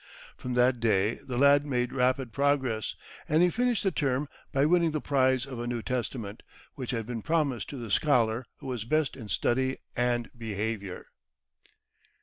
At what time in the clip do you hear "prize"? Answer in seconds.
4.99-5.45